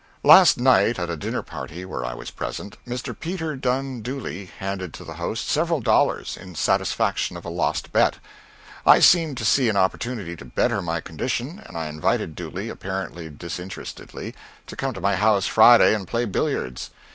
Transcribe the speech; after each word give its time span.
Last 0.23 0.57
night, 0.59 0.97
at 0.97 1.11
a 1.11 1.15
dinner 1.15 1.43
party 1.43 1.85
where 1.85 2.03
I 2.03 2.15
was 2.15 2.31
present, 2.31 2.75
Mr. 2.87 3.15
Peter 3.19 3.55
Dunne 3.55 4.01
Dooley 4.01 4.47
handed 4.57 4.95
to 4.95 5.03
the 5.03 5.13
host 5.13 5.47
several 5.47 5.79
dollars, 5.79 6.35
in 6.35 6.55
satisfaction 6.55 7.37
of 7.37 7.45
a 7.45 7.49
lost 7.49 7.91
bet. 7.93 8.17
I 8.83 8.99
seemed 8.99 9.37
to 9.37 9.45
see 9.45 9.69
an 9.69 9.77
opportunity 9.77 10.35
to 10.37 10.43
better 10.43 10.81
my 10.81 11.01
condition, 11.01 11.61
and 11.63 11.77
I 11.77 11.85
invited 11.85 12.33
Dooley, 12.33 12.67
apparently 12.67 13.29
disinterestedly, 13.29 14.33
to 14.65 14.75
come 14.75 14.95
to 14.95 15.01
my 15.01 15.17
house 15.17 15.45
Friday 15.45 15.93
and 15.93 16.07
play 16.07 16.25
billiards. 16.25 16.89